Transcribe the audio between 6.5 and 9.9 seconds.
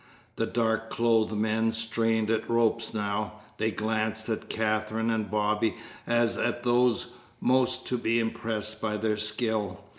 those most to be impressed by their skill.